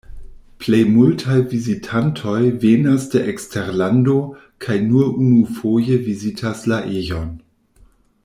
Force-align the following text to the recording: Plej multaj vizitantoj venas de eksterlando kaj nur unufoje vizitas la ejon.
Plej 0.61 0.77
multaj 0.93 1.35
vizitantoj 1.51 2.37
venas 2.63 3.05
de 3.15 3.21
eksterlando 3.33 4.17
kaj 4.65 4.79
nur 4.87 5.07
unufoje 5.27 5.99
vizitas 6.09 6.65
la 6.73 6.83
ejon. 7.03 7.31